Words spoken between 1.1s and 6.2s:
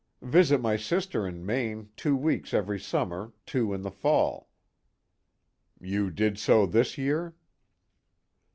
in Maine two weeks every summer, two in the fall." "You